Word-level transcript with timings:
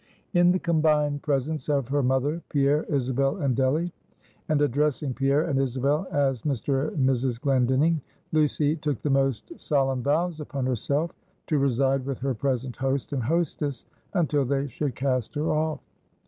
In 0.33 0.51
the 0.51 0.57
combined 0.57 1.21
presence 1.21 1.69
of 1.69 1.89
her 1.89 2.01
mother, 2.01 2.41
Pierre, 2.49 2.85
Isabel, 2.89 3.37
and 3.37 3.55
Delly; 3.55 3.91
and 4.49 4.59
addressing 4.59 5.13
Pierre 5.13 5.43
and 5.43 5.59
Isabel 5.59 6.07
as 6.11 6.41
Mr. 6.41 6.87
and 6.95 7.07
Mrs. 7.07 7.39
Glendinning; 7.39 8.01
Lucy 8.31 8.75
took 8.75 8.99
the 9.03 9.11
most 9.11 9.51
solemn 9.59 10.01
vows 10.01 10.39
upon 10.39 10.65
herself, 10.65 11.11
to 11.45 11.59
reside 11.59 12.03
with 12.03 12.17
her 12.17 12.33
present 12.33 12.77
host 12.77 13.13
and 13.13 13.21
hostess 13.21 13.85
until 14.15 14.43
they 14.43 14.65
should 14.67 14.95
cast 14.95 15.35
her 15.35 15.51
off. 15.51 15.81